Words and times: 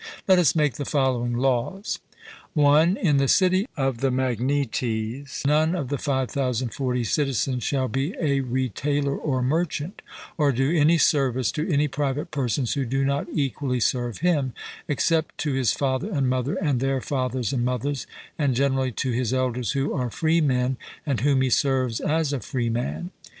Let 0.27 0.39
us 0.39 0.55
make 0.55 0.77
the 0.77 0.83
following 0.83 1.37
laws: 1.37 1.99
(1) 2.55 2.97
In 2.97 3.17
the 3.17 3.27
city 3.27 3.67
of 3.77 3.99
the 3.99 4.09
Magnetes 4.09 5.45
none 5.45 5.75
of 5.75 5.89
the 5.89 5.99
5040 5.99 7.03
citizens 7.03 7.61
shall 7.63 7.87
be 7.87 8.15
a 8.19 8.39
retailer 8.39 9.15
or 9.15 9.43
merchant, 9.43 10.01
or 10.39 10.51
do 10.51 10.75
any 10.75 10.97
service 10.97 11.51
to 11.51 11.71
any 11.71 11.87
private 11.87 12.31
persons 12.31 12.73
who 12.73 12.83
do 12.83 13.05
not 13.05 13.27
equally 13.31 13.79
serve 13.79 14.21
him, 14.25 14.53
except 14.87 15.37
to 15.37 15.53
his 15.53 15.71
father 15.71 16.09
and 16.09 16.27
mother 16.27 16.55
and 16.55 16.79
their 16.79 16.99
fathers 16.99 17.53
and 17.53 17.63
mothers, 17.63 18.07
and 18.39 18.55
generally 18.55 18.91
to 18.93 19.11
his 19.11 19.31
elders 19.35 19.73
who 19.73 19.93
are 19.93 20.09
freemen, 20.09 20.77
and 21.05 21.21
whom 21.21 21.43
he 21.43 21.51
serves 21.51 21.99
as 21.99 22.33
a 22.33 22.39
freeman. 22.39 23.11